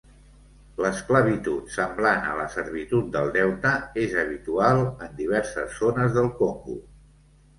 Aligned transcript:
L’esclavitud, 0.83 1.67
semblant 1.73 2.23
a 2.29 2.31
la 2.39 2.45
servitud 2.53 3.11
del 3.17 3.29
deute, 3.35 3.73
és 4.05 4.17
habitual 4.23 4.81
en 5.09 5.15
diverses 5.19 5.77
zones 5.83 6.17
del 6.19 6.33
Congo. 6.41 6.79